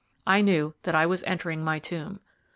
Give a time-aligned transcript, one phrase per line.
[0.25, 2.21] I knew that I was entering my tomb.